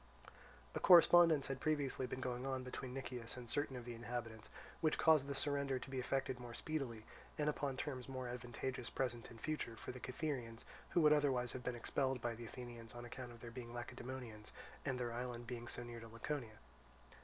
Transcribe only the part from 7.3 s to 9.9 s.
and upon terms more advantageous, present and future,